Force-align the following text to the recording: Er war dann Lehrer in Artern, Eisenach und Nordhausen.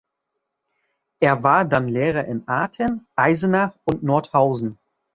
Er 1.19 1.43
war 1.43 1.63
dann 1.63 1.87
Lehrer 1.87 2.25
in 2.25 2.47
Artern, 2.47 3.05
Eisenach 3.15 3.75
und 3.83 4.01
Nordhausen. 4.01 4.79